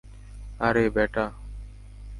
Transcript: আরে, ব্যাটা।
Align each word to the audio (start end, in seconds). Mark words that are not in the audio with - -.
আরে, 0.59 0.83
ব্যাটা। 0.89 1.25